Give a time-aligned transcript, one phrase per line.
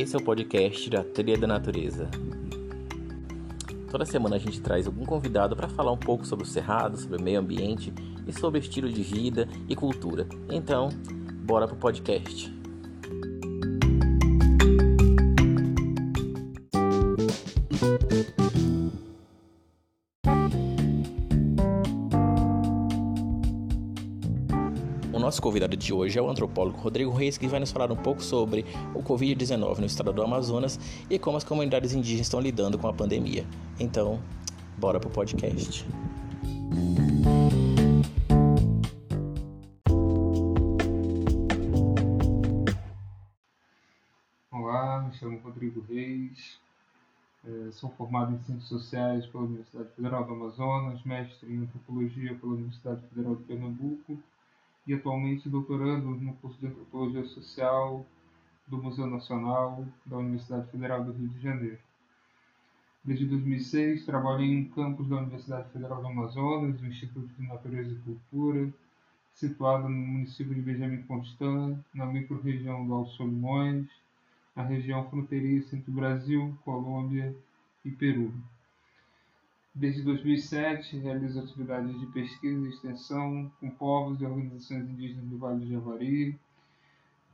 [0.00, 2.08] Esse é o podcast da Trilha da Natureza.
[3.90, 7.16] Toda semana a gente traz algum convidado para falar um pouco sobre o cerrado, sobre
[7.16, 7.92] o meio ambiente
[8.24, 10.28] e sobre estilo de vida e cultura.
[10.48, 10.88] Então,
[11.44, 12.57] bora pro podcast.
[25.48, 28.66] Convidado de hoje é o antropólogo Rodrigo Reis, que vai nos falar um pouco sobre
[28.94, 32.92] o Covid-19 no estado do Amazonas e como as comunidades indígenas estão lidando com a
[32.92, 33.46] pandemia.
[33.80, 34.22] Então,
[34.76, 35.86] bora pro podcast.
[44.50, 46.60] Olá, me chamo Rodrigo Reis,
[47.46, 52.52] eh, sou formado em Ciências Sociais pela Universidade Federal do Amazonas, mestre em Antropologia pela
[52.52, 54.18] Universidade Federal de Pernambuco
[54.88, 58.06] e atualmente doutorando no curso de Antropologia Social
[58.66, 61.78] do Museu Nacional da Universidade Federal do Rio de Janeiro.
[63.04, 67.98] Desde 2006, trabalhei em campus da Universidade Federal do Amazonas, no Instituto de Natureza e
[67.98, 68.72] Cultura,
[69.34, 73.86] situado no município de Benjamin Constant, na microrregião do Alto Solimões,
[74.56, 77.36] na região fronteiriça entre Brasil, Colômbia
[77.84, 78.32] e Peru.
[79.78, 85.60] Desde 2007, realizo atividades de pesquisa e extensão com povos e organizações indígenas do Vale
[85.60, 86.36] do Javari.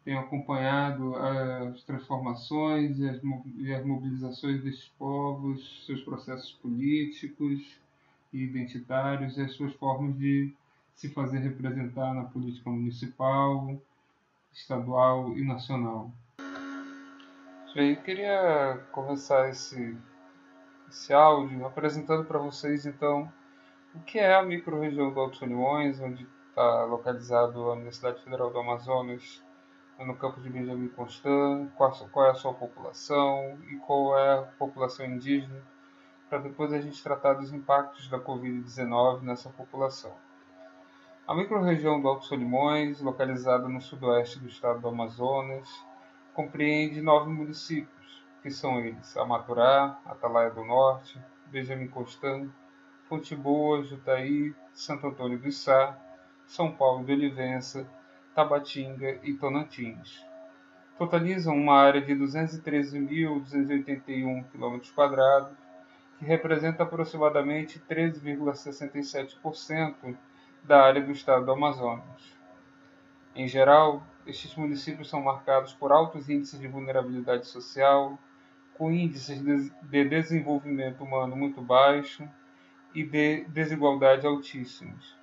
[0.04, 7.80] Tenho acompanhado as transformações e as, mobilizações desses povos, seus processos políticos
[8.30, 10.52] e identitários e as suas formas de
[10.94, 13.74] se fazer representar na política municipal,
[14.52, 16.12] estadual e nacional.
[17.74, 19.96] Eu queria começar esse
[20.94, 23.30] esse áudio apresentando para vocês então
[23.92, 28.58] o que é a microrregião do Alto Solimões, onde está localizado a Universidade Federal do
[28.60, 29.42] Amazonas,
[29.98, 34.42] no campo de Benjamin Constant, qual, qual é a sua população e qual é a
[34.42, 35.62] população indígena,
[36.28, 40.12] para depois a gente tratar dos impactos da Covid-19 nessa população.
[41.26, 45.68] A microrregião do Alto Solimões, localizada no sudoeste do estado do Amazonas,
[46.34, 48.03] compreende nove municípios
[48.44, 52.50] que são eles Amaturá, Atalaia do Norte, Benjamin Constant,
[53.08, 55.98] Fonte Boa, Jutaí, Santo Antônio do Içá,
[56.46, 57.88] São Paulo de Olivença,
[58.34, 60.22] Tabatinga e Tonantins.
[60.98, 64.78] Totalizam uma área de 213.281 km,
[66.18, 70.14] que representa aproximadamente 13,67%
[70.62, 72.36] da área do estado do Amazonas.
[73.34, 78.18] Em geral, estes municípios são marcados por altos índices de vulnerabilidade social,
[78.74, 79.40] com índices
[79.82, 82.28] de desenvolvimento humano muito baixo
[82.94, 85.16] e de desigualdade altíssimos,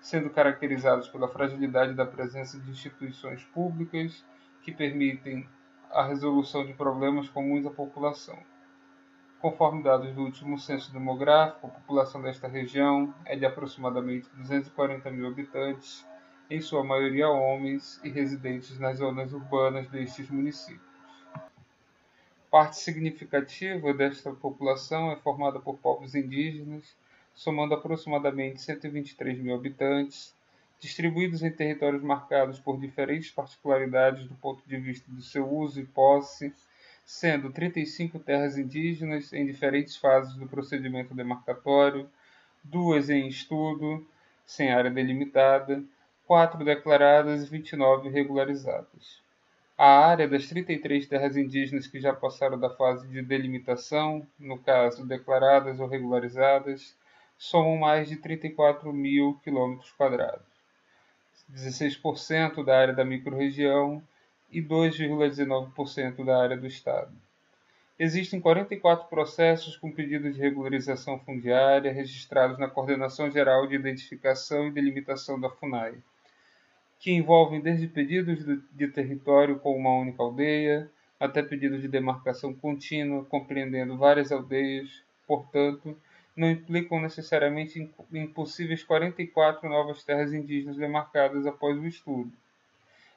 [0.00, 4.24] sendo caracterizados pela fragilidade da presença de instituições públicas
[4.62, 5.46] que permitem
[5.90, 8.38] a resolução de problemas comuns à população.
[9.40, 15.26] Conforme dados do último censo demográfico, a população desta região é de aproximadamente 240 mil
[15.26, 16.06] habitantes,
[16.48, 20.93] em sua maioria homens e residentes nas zonas urbanas destes municípios.
[22.54, 26.96] Parte significativa desta população é formada por povos indígenas,
[27.34, 30.32] somando aproximadamente 123 mil habitantes,
[30.78, 35.84] distribuídos em territórios marcados por diferentes particularidades do ponto de vista do seu uso e
[35.84, 36.54] posse,
[37.04, 42.08] sendo 35 terras indígenas em diferentes fases do procedimento demarcatório,
[42.62, 44.06] duas em estudo,
[44.46, 45.82] sem área delimitada,
[46.24, 49.23] quatro declaradas e 29 regularizadas.
[49.76, 55.04] A área das 33 terras indígenas que já passaram da fase de delimitação, no caso
[55.04, 56.96] declaradas ou regularizadas,
[57.36, 60.46] somam mais de 34 mil quilômetros quadrados,
[61.52, 64.00] 16% da área da microrregião
[64.48, 67.12] e 2,19% da área do Estado.
[67.98, 74.72] Existem 44 processos com pedido de regularização fundiária registrados na Coordenação Geral de Identificação e
[74.72, 75.94] Delimitação da FUNAI
[76.98, 83.24] que envolvem desde pedidos de território com uma única aldeia, até pedidos de demarcação contínua,
[83.24, 85.96] compreendendo várias aldeias, portanto,
[86.36, 92.32] não implicam necessariamente em possíveis 44 novas terras indígenas demarcadas após o estudo.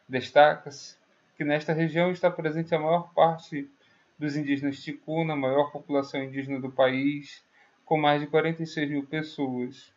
[0.08, 0.96] Destaca-se
[1.36, 3.70] que nesta região está presente a maior parte
[4.18, 7.44] dos indígenas ticuna, a maior população indígena do país,
[7.86, 9.92] com mais de 46 mil pessoas,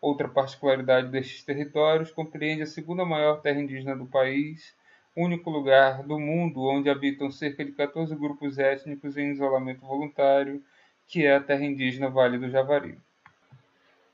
[0.00, 4.74] Outra particularidade destes territórios compreende a segunda maior terra indígena do país,
[5.14, 10.62] único lugar do mundo onde habitam cerca de 14 grupos étnicos em isolamento voluntário,
[11.06, 12.96] que é a terra indígena Vale do Javari.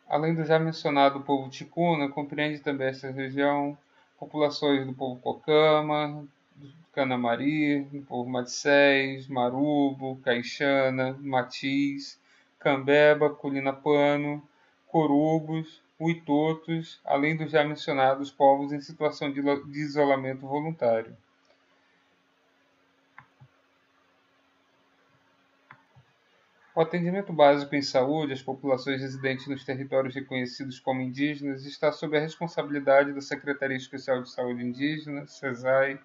[0.08, 3.76] Além do já mencionado povo ticuna, compreende também esta região
[4.18, 12.18] populações do povo Cocama, do Canamari, no povo Madicés, Marubo, Caixana, Matiz,
[12.58, 14.42] Cambeba, Culinapano,
[14.96, 19.42] Corugos, Uitotos, além dos já mencionados povos em situação de
[19.78, 21.14] isolamento voluntário.
[26.74, 32.16] O atendimento básico em saúde às populações residentes nos territórios reconhecidos como indígenas está sob
[32.16, 36.00] a responsabilidade da Secretaria Especial de Saúde Indígena, SESAI,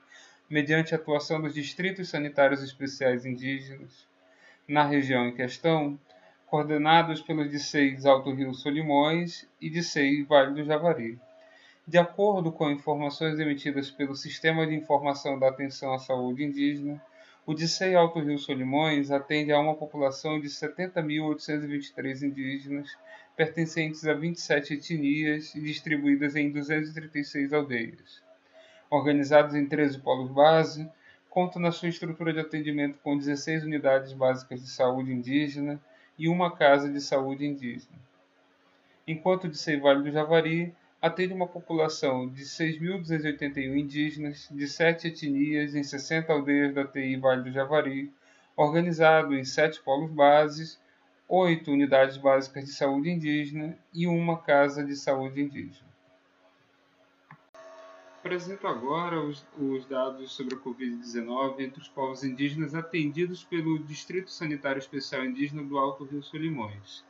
[0.50, 4.06] mediante a atuação dos Distritos Sanitários Especiais Indígenas
[4.68, 5.98] na região em questão,
[6.52, 11.18] coordenados pelos DICEIs Alto Rio Solimões e DICEI Vale do Javari.
[11.88, 17.02] De acordo com informações emitidas pelo Sistema de Informação da Atenção à Saúde Indígena,
[17.46, 22.98] o Dissei Alto Rio Solimões atende a uma população de 70.823 indígenas,
[23.38, 28.22] pertencentes a 27 etnias e distribuídas em 236 aldeias.
[28.90, 30.86] Organizados em 13 polos base,
[31.30, 35.82] conta na sua estrutura de atendimento com 16 unidades básicas de saúde indígena
[36.22, 37.98] e uma casa de saúde indígena.
[39.08, 40.72] Enquanto Dissei Vale do Javari
[41.02, 47.42] atende uma população de 6.281 indígenas de sete etnias em 60 aldeias da TI Vale
[47.42, 48.14] do Javari,
[48.56, 50.80] organizado em sete polos bases,
[51.28, 55.91] oito unidades básicas de saúde indígena e uma casa de saúde indígena.
[58.24, 64.30] Apresento agora os, os dados sobre a Covid-19 entre os povos indígenas atendidos pelo Distrito
[64.30, 67.04] Sanitário Especial Indígena do Alto Rio Solimões.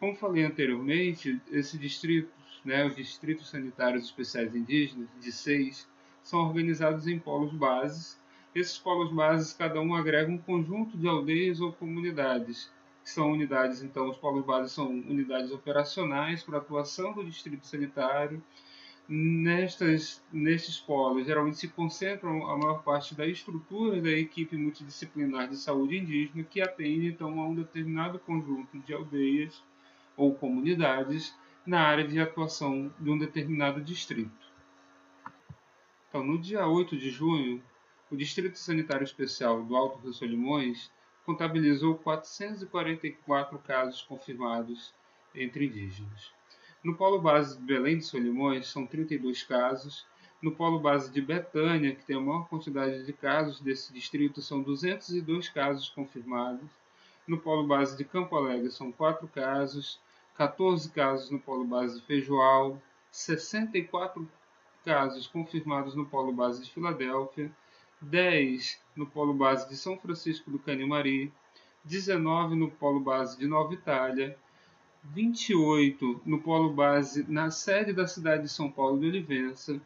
[0.00, 2.30] Como falei anteriormente, esse distrito
[2.64, 5.88] né, os distritos sanitários especiais indígenas, de seis,
[6.22, 8.18] são organizados em polos bases.
[8.54, 12.70] Esses polos bases, cada um agrega um conjunto de aldeias ou comunidades,
[13.04, 18.42] que são unidades, então, os polos bases são unidades operacionais para atuação do distrito sanitário.
[19.10, 25.56] Nestas, nestes polos, geralmente se concentram a maior parte da estrutura da equipe multidisciplinar de
[25.56, 29.64] saúde indígena, que atende, então, a um determinado conjunto de aldeias
[30.14, 31.34] ou comunidades
[31.64, 34.46] na área de atuação de um determinado distrito.
[36.08, 37.62] Então, no dia 8 de junho,
[38.10, 40.90] o Distrito Sanitário Especial do Alto Rio Solimões
[41.24, 44.94] contabilizou 444 casos confirmados
[45.34, 46.37] entre indígenas.
[46.82, 50.06] No polo base de Belém de Solimões, são 32 casos.
[50.40, 54.62] No polo base de Betânia, que tem a maior quantidade de casos desse distrito, são
[54.62, 56.70] 202 casos confirmados.
[57.26, 60.00] No polo base de Campo Alegre, são 4 casos.
[60.36, 62.80] 14 casos no polo base de Feijoal,
[63.10, 64.30] 64
[64.84, 67.50] casos confirmados no polo base de Filadélfia,
[68.00, 71.32] 10 no polo base de São Francisco do Canimari,
[71.82, 74.38] 19 no polo base de Nova Itália,
[75.14, 79.80] 28 no polo base na sede da cidade de São Paulo de Olivença,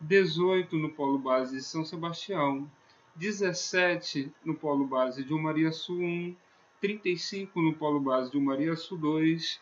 [0.00, 2.68] 18 no polo base de São Sebastião,
[3.14, 6.34] 17 no polo base de Umariaçu 1,
[6.80, 9.60] 35 no polo base de Umariaçu 2,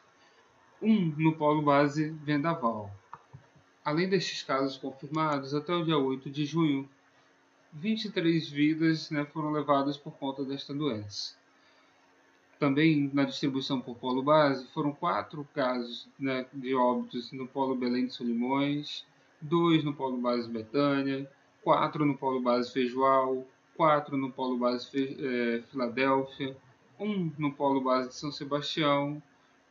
[0.80, 2.90] um no polo base Vendaval.
[3.84, 6.88] Além destes casos confirmados, até o dia 8 de junho,
[7.72, 11.39] 23 vidas né, foram levadas por conta desta doença.
[12.60, 18.06] Também na distribuição por polo base, foram quatro casos né, de óbitos no polo Belém
[18.06, 19.04] de Solimões,
[19.40, 21.28] dois no polo base Betânia,
[21.64, 26.54] quatro no polo base Feijoal, quatro no polo base é, Filadélfia,
[26.98, 29.22] um no polo base de São Sebastião,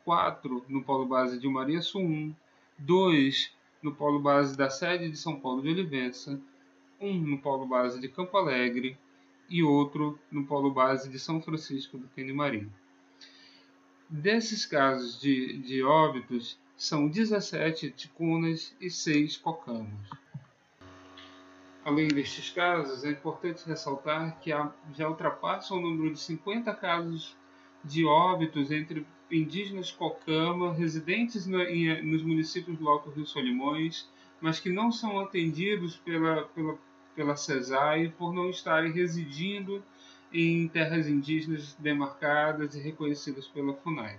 [0.04, 2.34] 4 no polo base de Maria 1,
[2.80, 6.42] 2 no polo base da sede de São Paulo de Olivença,
[7.00, 8.98] 1 no polo base de Campo Alegre
[9.50, 12.70] e outro no polo base de São Francisco do Quenimarim.
[14.08, 20.10] Desses casos de, de óbitos, são 17 ticunas e 6 cocamas.
[21.84, 24.52] Além destes casos, é importante ressaltar que
[24.96, 27.36] já ultrapassam o número de 50 casos
[27.84, 34.10] de óbitos entre indígenas Cocama, residentes no, em, nos municípios do Alto Rio Solimões,
[34.42, 36.78] mas que não são atendidos pela, pela,
[37.20, 39.84] pela CESAI por não estarem residindo
[40.32, 44.18] em terras indígenas demarcadas e reconhecidas pela FUNAI.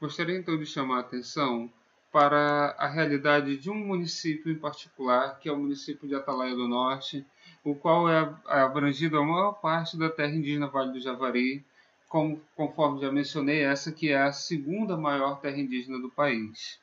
[0.00, 1.70] Gostaria então de chamar a atenção
[2.10, 6.66] para a realidade de um município em particular, que é o município de Atalaia do
[6.66, 7.22] Norte,
[7.62, 11.62] o qual é abrangido a maior parte da terra indígena Vale do Javari,
[12.08, 16.80] como, conforme já mencionei, essa que é a segunda maior terra indígena do país.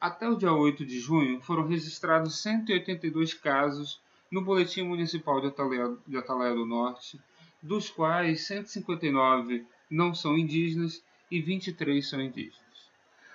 [0.00, 5.94] Até o dia 8 de junho, foram registrados 182 casos no Boletim Municipal de Atalaia,
[6.06, 7.20] de Atalaia do Norte,
[7.62, 12.60] dos quais 159 não são indígenas e 23 são indígenas.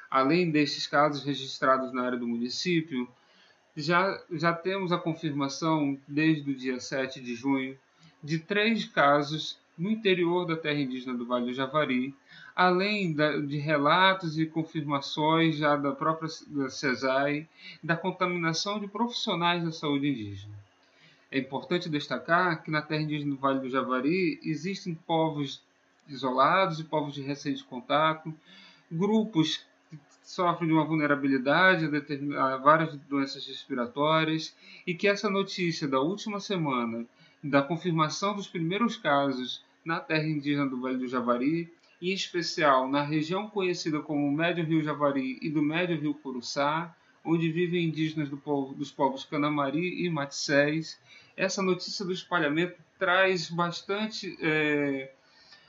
[0.10, 3.07] Além destes casos registrados na área do município,
[3.77, 7.77] já, já temos a confirmação, desde o dia 7 de junho,
[8.24, 12.13] de três casos no interior da terra indígena do Vale do Javari,
[12.55, 13.13] além
[13.46, 17.48] de relatos e confirmações já da própria da CESAI
[17.84, 20.55] da contaminação de profissionais da saúde indígena.
[21.32, 25.62] É importante destacar que na terra indígena do Vale do Javari existem povos
[26.08, 28.34] isolados e povos de recente contato,
[28.89, 31.86] grupos que sofrem de uma vulnerabilidade
[32.38, 34.55] a, a várias doenças respiratórias
[34.86, 37.05] e que essa notícia da última semana
[37.44, 43.01] da confirmação dos primeiros casos na terra indígena do Vale do Javari, em especial na
[43.01, 48.38] região conhecida como Médio Rio Javari e do Médio Rio Curuçá, onde vivem indígenas do
[48.38, 51.00] povo, dos povos Canamari e Maticés.
[51.36, 55.12] Essa notícia do espalhamento traz bastante, é,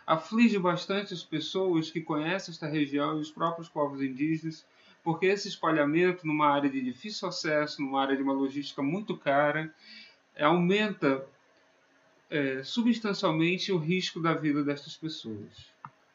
[0.07, 4.67] aflige bastante as pessoas que conhecem esta região e os próprios povos indígenas,
[5.03, 9.73] porque esse espalhamento numa área de difícil acesso, numa área de uma logística muito cara,
[10.39, 11.27] aumenta
[12.31, 15.71] é, substancialmente o risco da vida destas pessoas.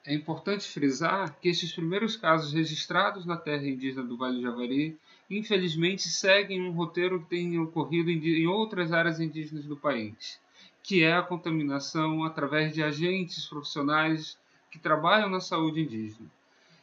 [0.05, 4.97] É importante frisar que estes primeiros casos registrados na terra indígena do Vale do Javari,
[5.29, 10.39] infelizmente, seguem um roteiro que tem ocorrido em outras áreas indígenas do país,
[10.81, 14.37] que é a contaminação através de agentes profissionais
[14.71, 16.27] que trabalham na saúde indígena.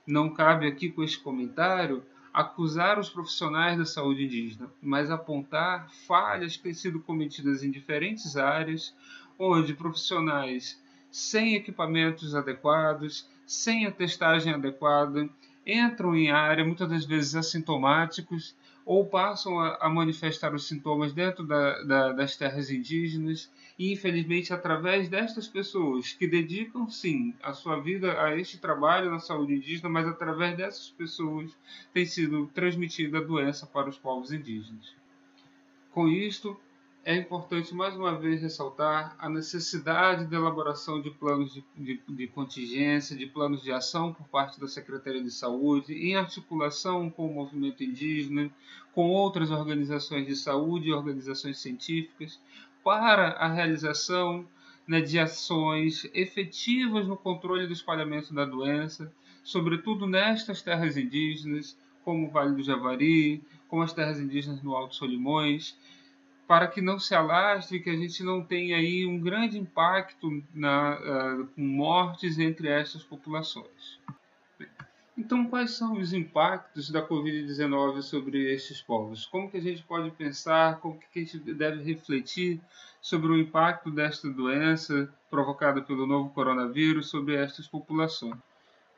[0.07, 6.57] Não cabe aqui com este comentário acusar os profissionais da saúde indígena, mas apontar falhas
[6.57, 8.95] que têm sido cometidas em diferentes áreas,
[9.39, 10.81] onde profissionais
[11.11, 15.29] sem equipamentos adequados, sem a testagem adequada,
[15.67, 18.55] entram em área muitas das vezes assintomáticos
[18.89, 24.51] ou passam a, a manifestar os sintomas dentro da, da, das terras indígenas e infelizmente
[24.51, 29.91] através destas pessoas que dedicam sim a sua vida a este trabalho na saúde indígena,
[29.91, 31.55] mas através dessas pessoas
[31.93, 34.97] tem sido transmitida a doença para os povos indígenas.
[35.91, 36.59] Com isto,
[37.09, 42.27] é importante mais uma vez ressaltar a necessidade da elaboração de planos de, de, de,
[42.27, 47.33] contingência, de planos de ação por parte da Secretaria de Saúde, em articulação com o
[47.33, 48.51] movimento indígena,
[48.93, 52.39] com outras organizações de saúde e organizações científicas,
[52.85, 54.47] para a realização
[54.87, 59.11] né, de ações efetivas no controle do espalhamento da doença,
[59.43, 61.75] sobretudo nestas terras indígenas,
[62.05, 65.75] como o Vale do Javari, como as terras indígenas no Alto Solimões,
[66.49, 70.95] para que não se alastre, que a gente não tenha aí um grande impacto na,
[70.99, 74.01] uh, com mortes entre estas populações.
[75.17, 79.27] Então, quais são os impactos da Covid-19 sobre estes povos?
[79.27, 82.59] Como que a gente pode pensar, como que a gente deve refletir
[82.99, 88.39] sobre o impacto desta doença provocada pelo novo coronavírus sobre estas populações?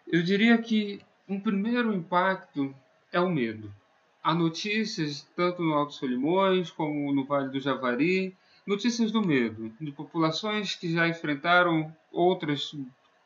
[0.06, 2.72] Eu diria que um primeiro impacto
[3.10, 3.74] é o medo
[4.22, 8.36] há notícias, tanto no Alto Solimões como no Vale do Javari,
[8.66, 12.74] notícias do medo, de populações que já enfrentaram outras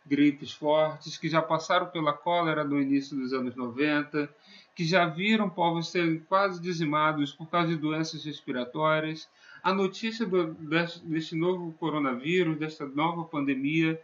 [0.07, 4.29] gripes fortes, que já passaram pela cólera no início dos anos 90,
[4.75, 9.29] que já viram povos serem quase dizimados por causa de doenças respiratórias.
[9.63, 14.01] A notícia do, deste, deste novo coronavírus, desta nova pandemia,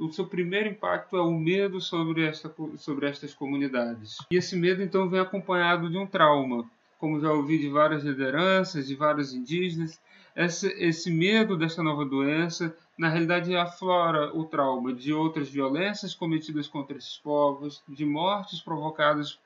[0.00, 2.32] o seu primeiro impacto é o medo sobre,
[2.78, 4.16] sobre estas comunidades.
[4.30, 8.88] E esse medo então vem acompanhado de um trauma, como já ouvi de várias lideranças,
[8.88, 10.00] de vários indígenas.
[10.34, 16.66] Esse, esse medo desta nova doença, na realidade, aflora o trauma de outras violências cometidas
[16.66, 19.38] contra esses povos, de mortes provocadas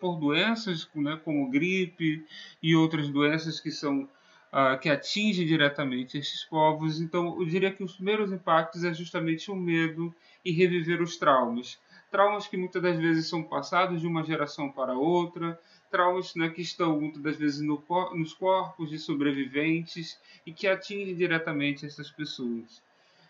[0.00, 2.24] por doenças né, como gripe
[2.62, 4.08] e outras doenças que são
[4.52, 7.00] uh, que atinge diretamente esses povos.
[7.00, 10.14] Então, eu diria que os primeiros impactos é justamente o medo
[10.44, 11.78] e reviver os traumas.
[12.10, 15.58] Traumas que muitas das vezes são passados de uma geração para outra,
[15.90, 17.82] traumas né, que estão muitas das vezes no,
[18.14, 22.82] nos corpos de sobreviventes e que atingem diretamente essas pessoas.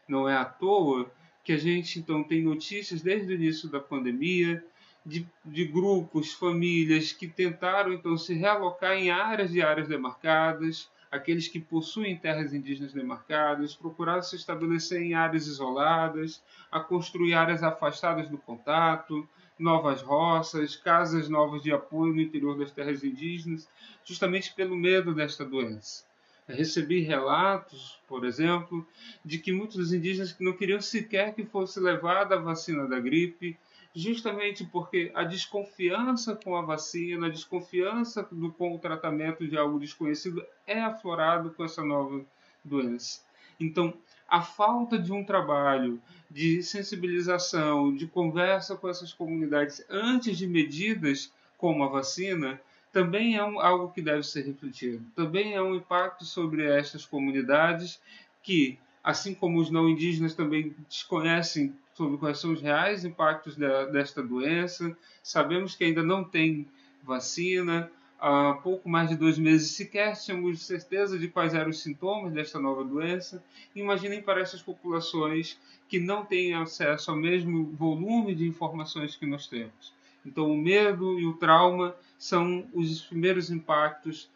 [0.08, 1.10] Não é à toa
[1.44, 4.64] que a gente então tem notícias desde o início da pandemia
[5.04, 11.48] de, de, grupos, famílias que tentaram então se realocar em áreas e áreas demarcadas, aqueles
[11.48, 18.28] que possuem terras indígenas demarcadas, procurar se estabelecer em áreas isoladas, a construir áreas afastadas
[18.28, 23.68] do contato, novas roças, casas novas de apoio no interior das terras indígenas,
[24.04, 26.04] justamente pelo medo desta doença.
[26.48, 28.86] Recebi relatos, por exemplo,
[29.24, 33.56] de que muitos indígenas não queriam sequer que fosse levada a vacina da gripe
[33.94, 39.80] justamente porque a desconfiança com a vacina, a desconfiança do, com o tratamento de algo
[39.80, 42.24] desconhecido é aflorado com essa nova
[42.64, 43.20] doença.
[43.58, 43.92] Então,
[44.28, 51.32] a falta de um trabalho de sensibilização, de conversa com essas comunidades antes de medidas
[51.58, 52.60] como a vacina,
[52.92, 55.04] também é um, algo que deve ser refletido.
[55.14, 58.00] Também é um impacto sobre estas comunidades
[58.42, 63.56] que, assim como os não indígenas também desconhecem sobre quais são os reais impactos
[63.92, 66.66] desta doença, sabemos que ainda não tem
[67.02, 72.32] vacina, há pouco mais de dois meses sequer tínhamos certeza de quais eram os sintomas
[72.32, 73.44] desta nova doença.
[73.76, 79.46] Imaginem para essas populações que não têm acesso ao mesmo volume de informações que nós
[79.46, 79.92] temos.
[80.24, 84.30] Então, o medo e o trauma são os primeiros impactos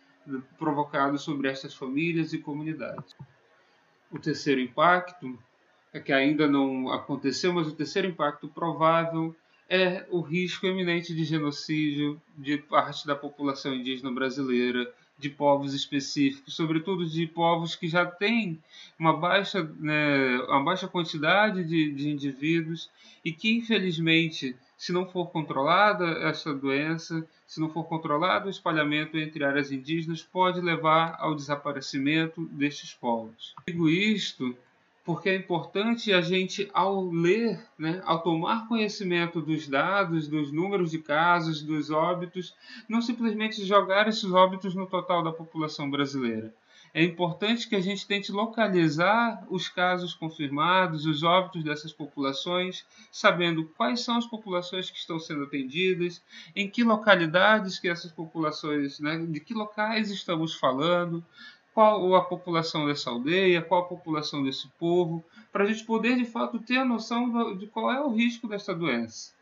[0.59, 3.17] provocados sobre estas famílias e comunidades.
[4.13, 5.39] O terceiro impacto
[6.01, 9.35] que ainda não aconteceu, mas o terceiro impacto provável
[9.69, 16.57] é o risco eminente de genocídio de parte da população indígena brasileira, de povos específicos,
[16.57, 18.59] sobretudo de povos que já têm
[18.99, 22.91] uma baixa, né, uma baixa quantidade de, de indivíduos
[23.25, 29.17] e que, infelizmente, se não for controlada essa doença, se não for controlado o espalhamento
[29.17, 33.55] entre áreas indígenas, pode levar ao desaparecimento destes povos.
[33.67, 34.57] Digo isto
[35.05, 40.91] porque é importante a gente, ao ler, né, ao tomar conhecimento dos dados, dos números
[40.91, 42.55] de casos, dos óbitos,
[42.89, 46.55] não simplesmente jogar esses óbitos no total da população brasileira.
[46.95, 53.65] É importante que a gente tente localizar os casos confirmados, os óbitos dessas populações, sabendo
[53.77, 56.23] quais são as populações que estão sendo atendidas,
[56.55, 61.23] em que localidades que essas populações, né, de que locais estamos falando,
[61.75, 66.25] qual a população dessa aldeia, qual a população desse povo, para a gente poder de
[66.25, 69.33] fato ter a noção de qual é o risco dessa doença.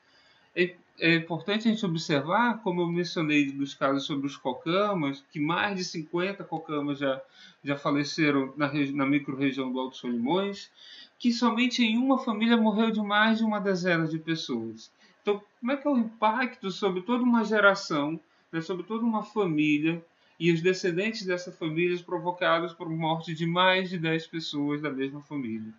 [0.56, 5.38] É, é importante a gente observar, como eu mencionei dos casos sobre os cocamas, que
[5.38, 7.20] mais de 50 cocamas já,
[7.62, 10.70] já faleceram na, na micro-região do Alto Solimões,
[11.18, 14.90] que somente em uma família morreu de mais de uma dezena de pessoas.
[15.20, 18.18] Então, como é que é o impacto sobre toda uma geração,
[18.50, 20.04] né, sobre toda uma família,
[20.38, 25.22] e os descendentes dessa família provocados por morte de mais de 10 pessoas da mesma
[25.22, 25.72] família.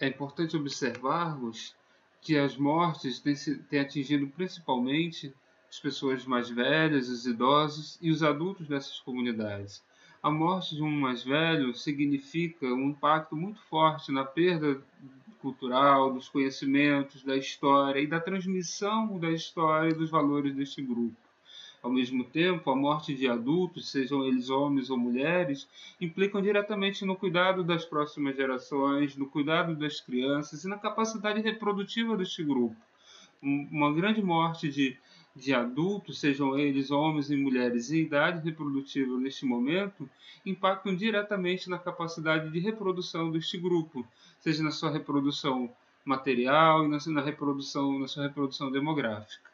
[0.00, 1.74] É importante observarmos
[2.20, 3.20] que as mortes
[3.68, 5.32] têm atingido principalmente
[5.68, 9.82] as pessoas mais velhas, os idosos e os adultos dessas comunidades.
[10.22, 14.82] A morte de um mais velho significa um impacto muito forte na perda
[15.40, 21.23] cultural, dos conhecimentos, da história e da transmissão da história e dos valores deste grupo.
[21.84, 25.68] Ao mesmo tempo, a morte de adultos, sejam eles homens ou mulheres,
[26.00, 32.16] implicam diretamente no cuidado das próximas gerações, no cuidado das crianças e na capacidade reprodutiva
[32.16, 32.74] deste grupo.
[33.42, 34.96] Uma grande morte de,
[35.36, 40.08] de adultos, sejam eles homens e mulheres em idade reprodutiva neste momento,
[40.46, 44.06] impactam diretamente na capacidade de reprodução deste grupo,
[44.40, 45.70] seja na sua reprodução
[46.02, 49.53] material e na, na reprodução, na sua reprodução demográfica.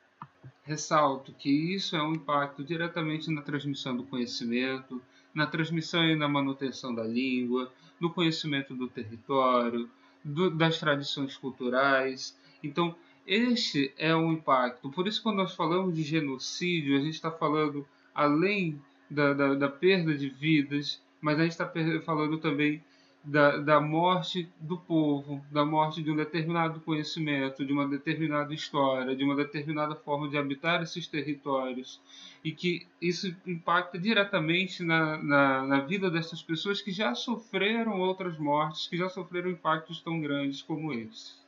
[0.71, 5.03] Ressalto que isso é um impacto diretamente na transmissão do conhecimento,
[5.35, 9.91] na transmissão e na manutenção da língua, no conhecimento do território,
[10.25, 12.39] do, das tradições culturais.
[12.63, 12.95] Então,
[13.27, 14.89] este é um impacto.
[14.91, 18.81] Por isso, quando nós falamos de genocídio, a gente está falando além
[19.11, 21.69] da, da, da perda de vidas, mas a gente está
[22.05, 22.81] falando também
[23.23, 29.15] da, da morte do povo, da morte de um determinado conhecimento, de uma determinada história,
[29.15, 32.01] de uma determinada forma de habitar esses territórios,
[32.43, 38.39] e que isso impacta diretamente na, na, na vida dessas pessoas que já sofreram outras
[38.39, 41.39] mortes, que já sofreram impactos tão grandes como esse.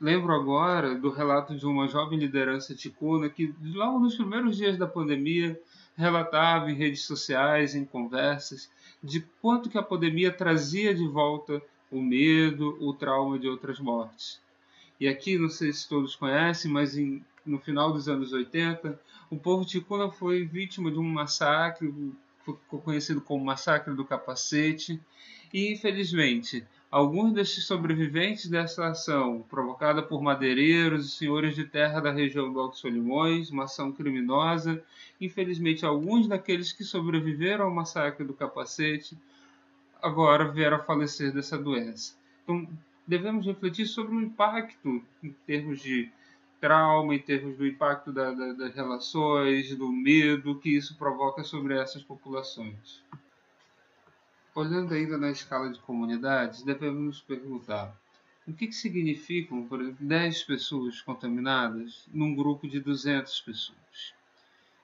[0.00, 4.86] Lembro agora do relato de uma jovem liderança ticuna que, logo nos primeiros dias da
[4.86, 5.60] pandemia,
[5.96, 8.70] relatava em redes sociais, em conversas,
[9.02, 14.40] de quanto que a pandemia trazia de volta o medo, o trauma de outras mortes.
[14.98, 18.98] E aqui, não sei se todos conhecem, mas em, no final dos anos 80,
[19.30, 21.92] o povo ticuna foi vítima de um massacre,
[22.44, 25.00] ficou conhecido como Massacre do Capacete,
[25.52, 32.12] e infelizmente Alguns destes sobreviventes dessa ação, provocada por madeireiros e senhores de terra da
[32.12, 34.84] região do Alto Solimões, uma ação criminosa,
[35.18, 39.16] infelizmente alguns daqueles que sobreviveram ao massacre do capacete
[40.02, 42.14] agora vieram a falecer dessa doença.
[42.44, 42.68] Então,
[43.06, 46.10] devemos refletir sobre o impacto em termos de
[46.60, 51.74] trauma, em termos do impacto da, da, das relações, do medo que isso provoca sobre
[51.74, 53.02] essas populações.
[54.54, 57.96] Olhando ainda na escala de comunidades, devemos nos perguntar
[58.46, 64.12] o que, que significam, por exemplo, 10 pessoas contaminadas num grupo de 200 pessoas.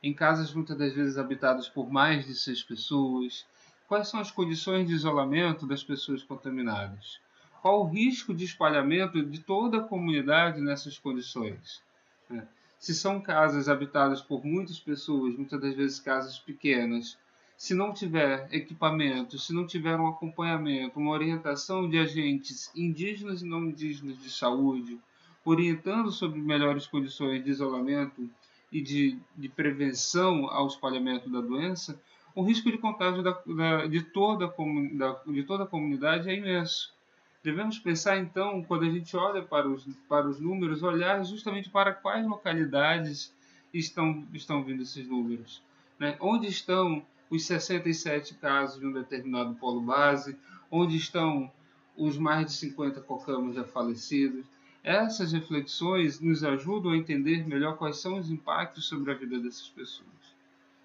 [0.03, 3.45] Em casas muitas das vezes habitadas por mais de 6 pessoas,
[3.87, 7.21] quais são as condições de isolamento das pessoas contaminadas?
[7.61, 11.83] Qual o risco de espalhamento de toda a comunidade nessas condições?
[12.31, 12.43] É.
[12.79, 17.19] se são casas habitadas por muitas pessoas, muitas das vezes casas pequenas,
[17.59, 23.47] se não tiver equipamento, se não tiver um acompanhamento, uma orientação de agentes indígenas e
[23.47, 24.97] não indígenas de saúde,
[25.44, 28.31] orientando sobre melhores condições de isolamento
[28.71, 32.01] e de, de prevenção ao espalhamento da doença,
[32.33, 34.47] o risco de contágio da, da, de, toda
[34.92, 36.94] da, de toda a comunidade é imenso.
[37.42, 41.92] Devemos pensar, então, quando a gente olha para os, para os números, olhar justamente para
[41.92, 43.35] quais localidades
[43.75, 45.61] estão, estão vindo esses números.
[45.99, 46.16] Né?
[46.21, 50.37] Onde estão os 67 casos de um determinado polo base,
[50.71, 51.51] onde estão
[51.97, 54.47] os mais de 50 cocamos já falecidos.
[54.83, 59.69] Essas reflexões nos ajudam a entender melhor quais são os impactos sobre a vida dessas
[59.69, 60.09] pessoas.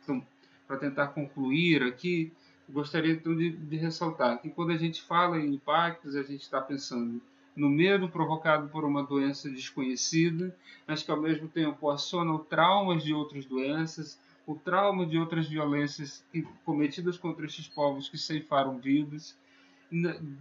[0.04, 0.26] Então,
[0.68, 2.32] para tentar concluir aqui,
[2.70, 6.60] gostaria então de, de, ressaltar que quando a gente fala em impactos, a gente está
[6.60, 7.22] pensando
[7.56, 10.56] no medo provocado por uma doença desconhecida,
[10.88, 16.26] mas que ao mesmo tempo aciona traumas de outras doenças, o trauma de outras violências
[16.66, 19.38] cometidas contra estes povos que ceifaram vidas.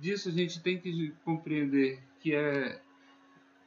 [0.01, 2.81] Disso a gente tem que compreender que é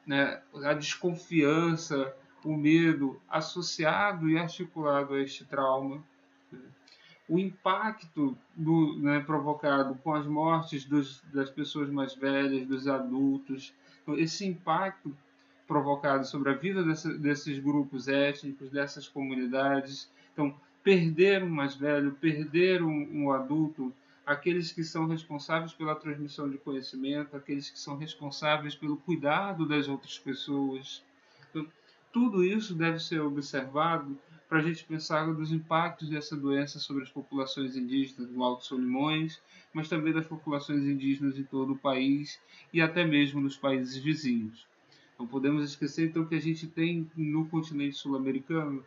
[0.05, 6.03] né, a desconfiança, o medo associado e articulado a este trauma.
[7.27, 13.73] O impacto do, né, provocado com as mortes dos, das pessoas mais velhas, dos adultos,
[14.05, 15.17] então, esse impacto
[15.67, 22.11] provocado sobre a vida dessa, desses grupos étnicos, dessas comunidades, então, perder um mais velho,
[22.11, 23.93] perder um, um adulto,
[24.25, 29.87] aqueles que são responsáveis pela transmissão de conhecimento, aqueles que são responsáveis pelo cuidado das
[29.87, 31.01] outras pessoas.
[31.49, 31.65] Então,
[32.11, 34.19] tudo isso deve ser observado
[34.49, 39.41] para a gente pensar dos impactos dessa doença sobre as populações indígenas do Alto Solimões,
[39.73, 42.39] mas também das populações indígenas de todo o país
[42.73, 44.67] e até mesmo nos países vizinhos.
[45.17, 48.83] Não podemos esquecer então que a gente tem no continente sul-americano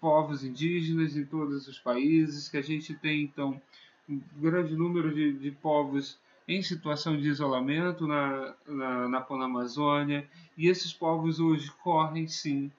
[0.00, 3.60] povos indígenas em todos os países, que a gente tem então
[4.08, 10.68] um grande número de, de povos em situação de isolamento na, na, na Panamazônia, e
[10.68, 12.70] esses povos hoje correm sim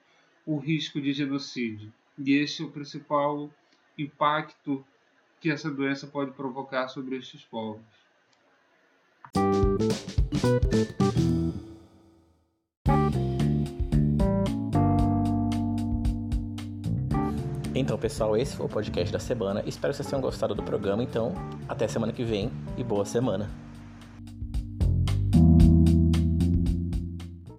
[0.46, 1.92] o risco de genocídio.
[2.18, 3.50] E esse é o principal
[3.98, 4.84] impacto
[5.40, 7.82] que essa doença pode provocar sobre estes povos.
[17.78, 19.62] Então, pessoal, esse foi o podcast da semana.
[19.64, 21.00] Espero que vocês tenham gostado do programa.
[21.00, 21.32] Então,
[21.68, 23.48] até semana que vem e boa semana.